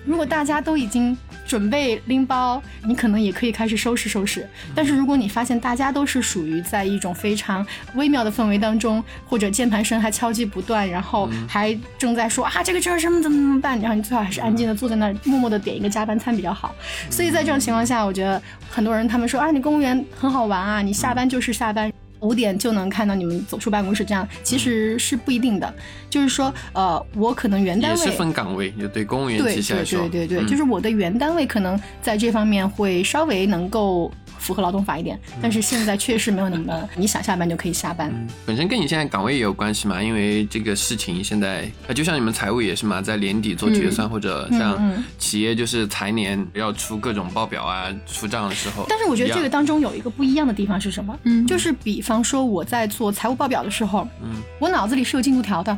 [0.04, 4.48] 如果大家都已经准备拎包，你可能也可以开始收拾收拾。
[4.74, 16.74] 但是如果你发现大家都是属于在一种非常微妙的氛围当中，或者键盘声还敲击不断，然后还正在说啊这个事儿什么怎么怎么办，然后你最好还是安静的坐在那儿，默默的点一个加班餐比较好。
[17.10, 21.92] 所以在这种情况下，我觉得很多人他们说啊你公务员很好玩啊，你下班就是下班。
[22.20, 25.72] 五点就能看到你们走出办公室，这样其实是不一定的。
[26.08, 38.12] 就是说，呃，我可能原单位也是分岗位，就对公务员对对体系来说，对对对，嗯就是我的原单位可能在这方面会稍微能够符合劳动法一点，但是现在确实没有那么 你想下班就可以下班。
[38.44, 51.18] 本身跟你现在岗位也有关系嘛，因为这个事情现在，呃，就像你们财务也是嘛，在年底做决算，或者像企业就是财年要出各种报表啊、出账的时候，但是我觉得这个当中有一个不一样的地方是什么？
[51.24, 55.76] 嗯就是比方说我在做财务报表的时候，嗯我脑子里是有进度条的。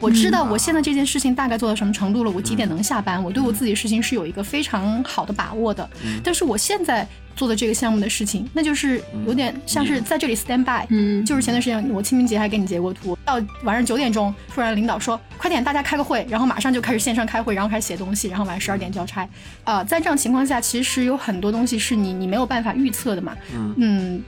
[0.00, 5.88] 我知道我现在这件事情大概做到什么程度了，我几点能下班，我对我自己的事情是有一个非常好的把握的。
[6.22, 19.26] 但是我现在做的这个项目的事情，那就是有点像是在这里 stand by，嗯就是前段时间我清明节还给你截过图，到晚上九点钟，突然领导说快点大家开个会，然后马上就开始线上开会，然后开始写东西，然后晚上十二点交差。
[19.64, 23.34] 啊、在这样情况下，其实有很多东西是你你没有办法预测的嘛。
[23.54, 24.22] 嗯嗯，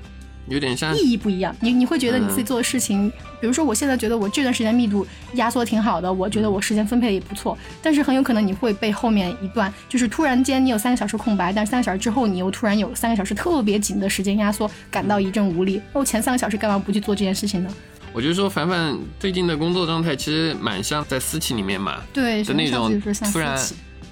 [0.48, 15.80] 有点像意义不一样，你你会觉得你自己做的事情，比如说我现在觉得我这段时间密度压缩挺好的，我觉得我时间分配的也不错，但是很有可能你会被后面一段，就是突然间你有三个小时空白，但是三个小时之后你又突然有三个小时特别紧的时间压缩，感到一阵无力。
[15.92, 17.70] 那我前三个小时干嘛不去做这件事情呢？
[18.14, 23.56] 我就说凡凡最近的工作状态其实蛮像在私企里面嘛，对，的那种就是像突然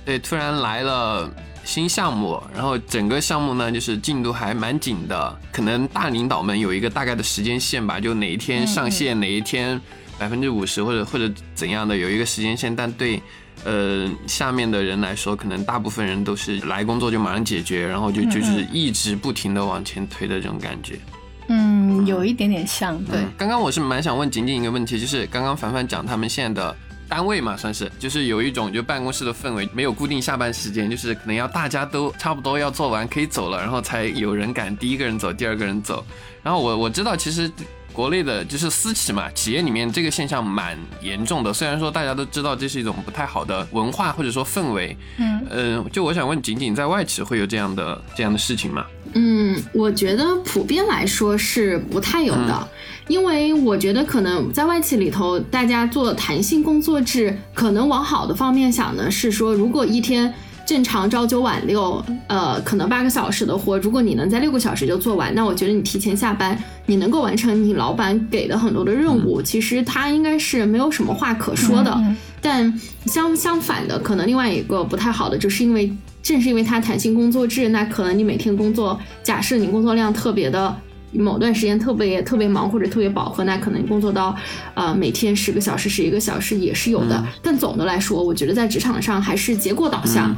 [0.04, 1.28] 对，突然来了
[1.66, 9.78] 新项目，然后整个项目呢就是进度还蛮紧的，可能大领导们有一个大概的时间线吧，就哪一天上线，哪一天
[10.16, 13.20] 百分之五十或者或者怎样的有一个时间线，但对。
[13.64, 21.00] 呃，下面的人来说，可能大部分人都是来工作就马上解决，然后就就是一直不停的往前推的这种感觉。
[21.48, 23.18] 嗯，有一点点像，对。
[23.18, 26.76] 嗯刚刚我是蛮想问仅仅一个问题，就是刚刚凡凡讲他们现在的
[27.08, 36.04] 单位嘛，算是就是有一种就办公室的氛围，没有固定下班时间，就是可能要大家都差不多要做完可以走了，然后才有人敢第一个人走，第二个人走。
[36.42, 37.50] 然后我我知道其实。
[37.92, 41.50] 国内的就是私企嘛，企业里面这个现象蛮严重的。
[41.50, 48.84] 虽然说大家都知道这是一种不太好的文化或者说氛围，嗯嗯、就我想问，仅仅在外企会有这样的这样的事情吗？
[49.14, 52.68] 嗯，我觉得普遍来说是不太有的，
[53.08, 60.32] 因为我觉得可能在外企里头，大家做弹性工作制，可能往好的方面想呢，是说如果一天。
[60.66, 71.94] 正常朝九晚六，呃，可能八个小时的活，如果你能在六个小时就做完，那我觉得你提前下班，你能够完成你老板给的很多的任务，其实他应该是没有什么话可说的。
[71.98, 75.88] 嗯但相相反的，可能另外一个不太好的，就是因为
[76.20, 80.76] 正是因为他弹性工作制，那可能你每天工作，假设你工作量特别的。
[81.18, 84.36] 某段时间特别特别忙或者特别饱和，那可能工作到
[84.74, 87.16] 呃每天十个小时、十一个小时也是有的。
[87.16, 87.26] 嗯。
[87.42, 90.36] 但总的来说，我觉得在职场上还是结果导向，嗯。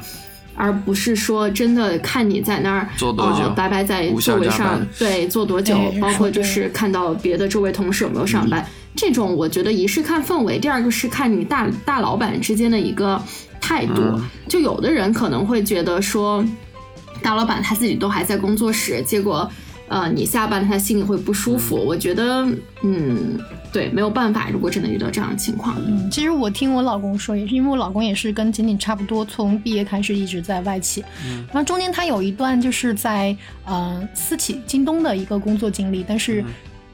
[0.60, 3.44] 而不是说真的看你在那儿做多久？
[3.44, 5.76] 呃白白在座位上对坐多久？
[5.76, 13.22] 哎，包括就是看到别的周围同事有没有上班，这种我觉得一是看氛围，第二个是看你大大老板之间的一个
[13.60, 14.02] 态度。
[14.02, 14.20] 嗯。
[14.48, 16.44] 就有的人可能会觉得说，
[17.22, 19.48] 大老板他自己都还在工作室，结果
[19.88, 21.76] 呃你下班了，他心里会不舒服。
[21.76, 22.46] 我觉得
[22.82, 23.38] 嗯，
[23.72, 31.02] 对，没有办法，如果真的遇到这样的情况，嗯，其实我听我老公说，也是因为我老公也是跟锦锦差不多，从毕业开始一直在外企，
[31.48, 36.44] 然后中间他有一段就是在呃私企京东的一个工作经历，但是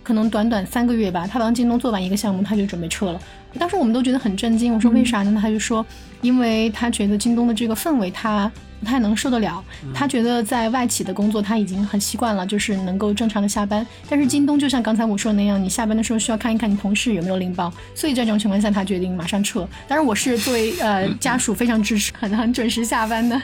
[0.02, 3.20] 可能短短三个月吧，他帮京东做完一个项目，他就准备撤了。
[3.58, 5.38] 当时我们都觉得很震惊，我说为啥呢？
[5.40, 5.84] 他就说，
[6.20, 9.62] 因为他觉得京东的这个氛围他不太能受得了，
[9.94, 13.86] 他觉得在外企的工作他已经很习惯了，就是能够正常的下班。
[14.08, 19.66] 但是京东就像刚才我说的那样，你下班的时候需要看一看你同事有没有拎包，所以在这种情况下他决定马上撤。
[19.88, 23.40] 当然我是作为呃家属非常支持，很很准时下班的。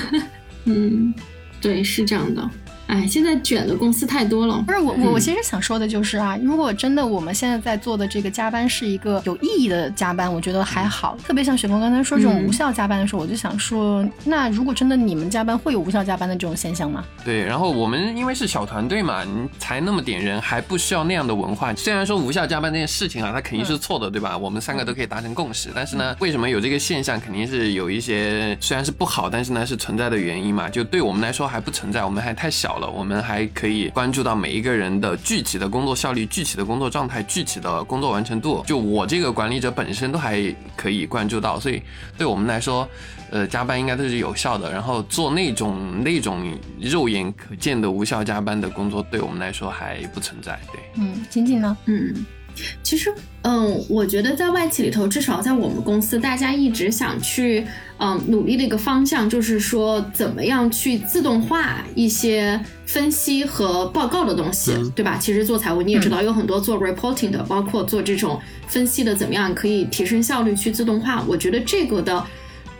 [0.64, 1.12] 嗯，
[1.60, 2.48] 对，是这样的。
[2.90, 4.72] 哎，现在卷的公司太多了不。
[4.72, 11.16] 是我我我其实想说的就是啊，如果真的我们现在在做的这个加班是一个有意义的加班，我觉得还好。
[11.24, 17.04] 特别像雪峰刚才说这种嗯无效加班的时候，我就想说，那如果真的你们加班会有无效加班的这种现象吗？
[17.24, 21.72] 对，然后我们因为是小团队嘛，你才那么点人，还不需要那样的文化。
[21.74, 24.36] 虽然说无效加班这件事情啊，它肯定是错的，对吧？
[24.36, 25.70] 我们三个都可以达成共识。
[25.74, 30.68] 但是呢，为什么有这个现象，肯定是有一些虽然是不好，但是呢是存在的原因嘛。
[30.68, 38.62] 就对我们来说还不存在，我们还太小了，我们还可以关注到每一个人的具体的工作效率、具体的工作状态、具体的工作完成度。
[38.66, 40.40] 就我这个管理者本身都还
[40.76, 41.82] 可以关注到，所以
[42.16, 42.88] 对我们来说。
[43.32, 50.58] 呃，加班应该都是有效的，然后做那种那种肉眼可见的无效加班的工作，对我们来说还不存在。
[50.72, 51.76] 对，嗯，仅仅呢？
[51.84, 52.26] 嗯，
[52.82, 57.66] 其实，嗯，我觉得在外企里头，至少在我们公司，大家一直想去，
[57.98, 65.18] 嗯，努力的一个方向，就是说怎么样去自动化一些分析和报告的东西，对吧？
[65.20, 71.24] 其实做财务你也知道，有很多做 reporting 的，包括做这种分析的，怎么样可以提升效率去自动化？
[71.28, 72.26] 我觉得这个的。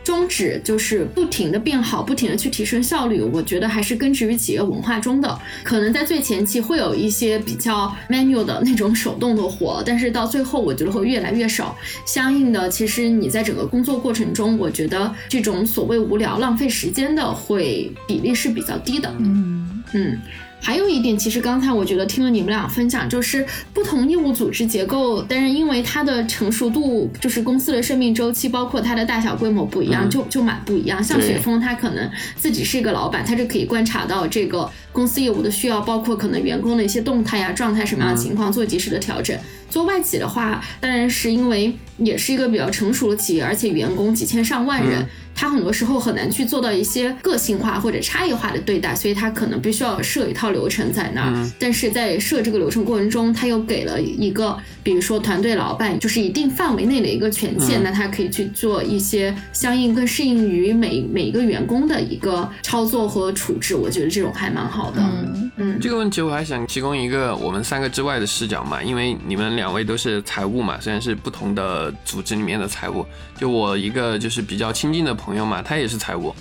[0.03, 3.21] 宗旨就是不停的变好，不停的去提升效率。
[3.21, 5.39] 我觉得还是根植于企业文化中的。
[5.63, 11.77] 可能在最前期会有一些比较 manual 的那种手动的活，但是到最后我觉得会越来越少。
[12.05, 19.13] 相应的，其实你在整个工作过程中，我觉得这种所谓无聊、浪费时间的会比例是比较低的。
[19.19, 20.19] 嗯嗯。
[20.63, 23.43] 还有一点，其实刚才我觉得听了你们俩分享，就是
[23.73, 31.03] 不同业务组织结构，但是因为它的成熟度，就是公司的生命周期，包括它的大小规模不一样，就就蛮不一样。
[31.03, 39.35] 像雪峰，他可能自己是一个老板，他就可以观察到这个公司业务的需要，包括可能员工的一些动态呀、状态什么样的情况，做及时的调整。
[39.71, 45.03] 做外企的话，当然是因为也是一个比较成熟的企业，而且员工几千上万人。
[45.33, 51.49] 他很多时候很难去做到一些个性化或者差异化的对待，所以他可能必须要设一套流程在那儿。
[51.57, 63.73] 但是在设这个流程过程中，他又给了一个，比如说团队老板，就是一定范围内的一个权限，那他可以去做一些相应更适应于每每一个员工的一个操作和处置。
[63.73, 65.01] 我觉得这种还蛮好的。
[65.01, 73.05] 嗯嗯，这个问题我还想提供一个我们三个之外的视角嘛，因为你们两位都是财务嘛，虽然是不同的组织里面的财务，
[73.37, 75.31] 就我一个就是比较亲近的朋。
[75.35, 76.35] 友嘛，他也是财务，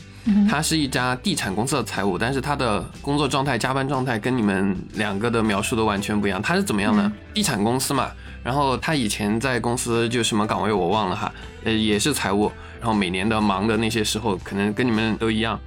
[0.49, 6.43] 他是一家地产公司的财务，但是他的工作状态、加班状态跟你们两个的描述都完全不一样。
[6.43, 7.13] 他是怎么样呢？
[7.33, 8.11] 地产公司嘛，
[8.43, 12.51] 然后他以前在公司就什么岗位我忘了哈，呃，也是财务，
[12.81, 15.59] 然后每年的忙的那些时候可能跟你们都一样，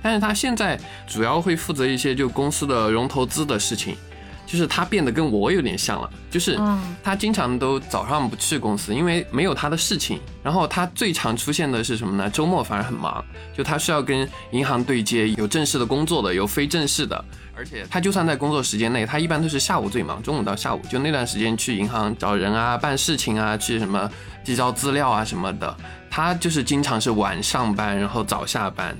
[0.00, 3.96] 但是他现在主要会负责一些就公司的融投资的事情。
[4.50, 6.58] 就是他变得跟我有点像了，就是
[7.04, 10.18] 他经常都早上不去公司，因为没有他的事情。
[10.42, 12.30] 然后他最常出现的是什么呢？
[12.30, 13.22] 周末反而很忙，
[13.54, 17.22] 就他需要跟银行对接，有正式的工作的，有非正式的。
[17.54, 24.10] 而且他就算在工作时间内，他一般都是下午最忙，中午到下午就那段时间去银行找人啊、办事情啊、去什么
[24.42, 25.76] 递交资料啊什么的。
[26.08, 28.96] 他就是经常是晚上班，然后早下班。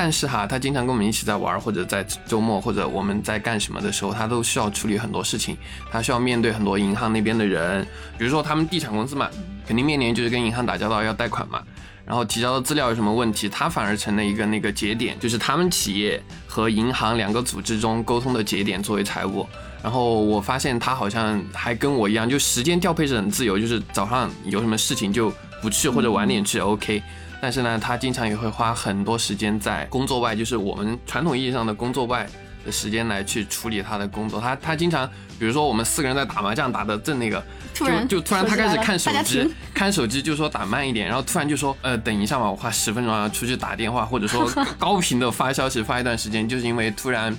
[0.00, 5.56] 但是哈，他经常跟我们一起在玩，或者在周末，或者我们在干什么的时候，他都需要处理很多事情。
[5.90, 7.84] 他需要面对很多银行那边的人，
[8.16, 9.28] 比如说他们地产公司嘛，
[9.66, 11.60] 肯定面临就是跟银行打交道要贷款嘛，
[12.04, 18.80] 然后提交的资料有什么问题，他反而成了一个那个节点，就是他们企业和银行两个组织中沟通的节点。
[18.80, 19.44] 作为财务，
[19.82, 27.02] 然后我发现他好像还跟我一样，就时间调配是很自由，就是早上有什么事情就不去或者晚点去，OK。
[27.40, 32.26] 但是呢，他经常也会花很多时间在工作外，就是我们传统意义上的工作外
[32.66, 34.40] 的时间来去处理他的工作。
[34.40, 35.08] 他他经常，
[35.38, 47.36] 比如说我们四个人在打麻将，打的正那个，就就突然他开始看手机，看手机就说打慢一点，然后突然就说呃等一下嘛，我花十分钟要出去打电话，或者说高频的发消息发一段时间，就是因为突然。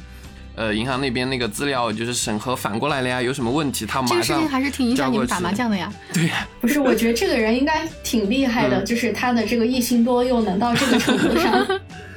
[0.60, 5.90] 呃，银行那边那个资料就是审核反过来了呀，有什么问题他马上这个事情还是挺影响你们打麻将的呀。
[6.12, 11.66] 对呀，不是，我觉得这个人应该挺厉害的，就是他的这个一心多又能到这个程度上。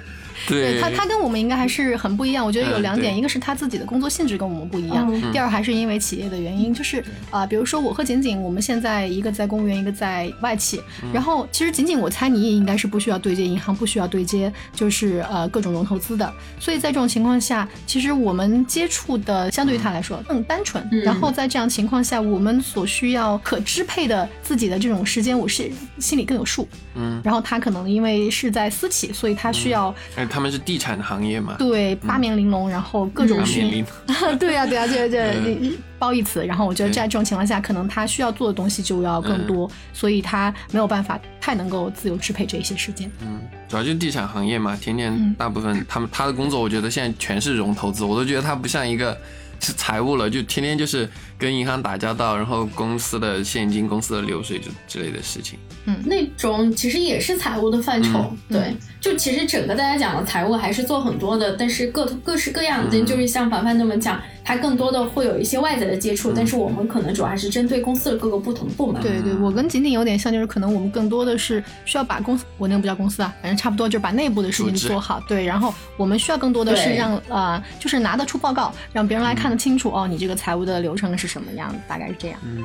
[0.49, 2.45] 对他，他跟我们应该还是很不一样。
[2.45, 6.73] 我觉得有两点，一个是他自己的工作性质跟我们不一样，第二还是因为企业的原因。
[6.73, 10.81] 就是啊，比如说我和锦锦，我们现在一个在公务员，一个在外企。
[11.13, 16.33] 然后其实锦锦，我猜你也应该是不需要对接银行，不需要对接就是呃各种融投资的。
[16.59, 20.83] 所以在这种情况下，其实我们接触的相对于他来说更单纯。
[21.05, 26.67] 然后在这样情况下，我们所需要可支配的自己的这种时间，我是心里更有数。
[26.95, 27.21] 嗯。
[27.23, 29.95] 然后他可能因为是在私企，所以他需要。
[30.33, 31.57] 他们是地产行业嘛？
[31.59, 33.85] 对，八面玲珑，然后各种训。
[34.41, 36.47] 对呀，对呀，对对，褒义词。
[36.47, 43.11] 然后我觉得在这种情况下，可能他需要做的东西就要更多，所以他没有办法太能够自由支配这一些时间。
[43.21, 49.17] 嗯，主要就是地产行业嘛，天天大部分他们他的工作，我觉得现在全是融投资，我都觉得他不像一个。
[49.65, 51.09] 是财务了，就天天就是
[51.39, 55.57] 跟银行打交道，然后公司的现金、公司的流水之之类的事情。
[55.85, 58.37] 嗯，那种其实也是财务的范畴。
[58.49, 64.23] 对，就其实整个大家讲的财务还是做很多的，但是各各式各样的，就是像凡凡那么讲。
[64.45, 69.01] 它更多的会有一些外在的接触，但是我们可能主要还是针对公司的各个不同部门。
[69.01, 75.23] 对对，我跟仅仅有点像，就是可能我们更多的是需要把公司，我那个不叫公司啊，反正差不多就是把内部的事情做好。
[75.29, 82.41] 对，然后我们需要更多的是让呃，就是拿得出报告，让别人来看得清楚哦，你这个财务的流程是什么样，大概是这样。
[82.45, 82.65] 嗯，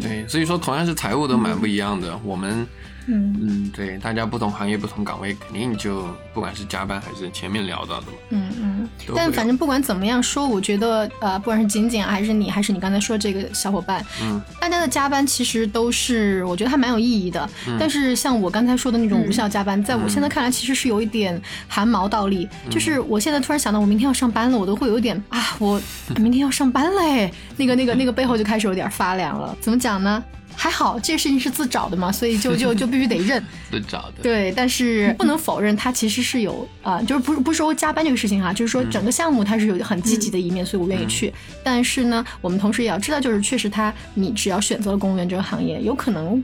[0.00, 2.66] 对，所以说同样是财务都蛮不一样的，我们
[3.06, 8.88] 嗯嗯，对，大家不同行业、不同岗位，肯定就不管是加班还是前面聊到的嘛，嗯嗯。
[9.14, 17.48] 但反正不管怎么样说，我觉得呃，不管是景景啊，还是你，还是你刚才说这个小伙伴，嗯，大家的加班其实都是我觉得还蛮有意义的。
[17.78, 22.48] 但是像我刚才说的那种无效加班，在我现在看来，其实是有一点汗毛倒立。
[22.70, 25.80] 就是我现在突然想到，我明天要上班了，我都会有一点啊，我
[26.16, 29.56] 明天要上班嘞，那个那个那个背后就开始有点发凉了。
[29.60, 30.22] 怎么讲呢？
[30.54, 33.42] 还好这个事情是自找的嘛，所以就 就就必须得认。
[33.70, 34.22] 自找的。
[34.22, 41.32] 对，但是不能否认，它其实是有啊、就是不是不是说加班这个事情哈、就是说整个项目它是有很积极的一面，所以我愿意去。
[41.64, 46.42] 但是呢，我们同时也要知道，就是确实它，你只要选择了公务员这个行业，有可能，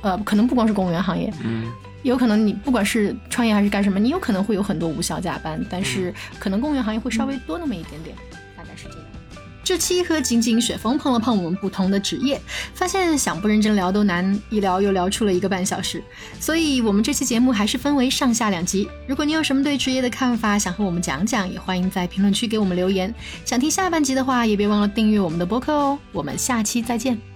[0.00, 1.70] 呃，可能不光是公务员行业，嗯，
[2.02, 8.16] 有可能你不管是创业还是干什么，你有可能会有很多无效加班，但是可能公务员行业会稍微多那么一点点。
[9.64, 12.40] 这期和仅仅雪峰碰了碰我们不同的职业，
[12.74, 16.04] 发现想不认真聊都难，一聊又聊出了一个半小时。
[16.38, 18.86] 所以我们这期节目还是分为上下两集。
[19.08, 23.12] 如果你有什么对职业的看法，想和我们讲讲，也欢迎在评论区给我们留言。
[23.44, 25.98] 想听下半集的话，也别忘了订阅我们的播客哦。
[26.12, 27.33] 我们下期再见。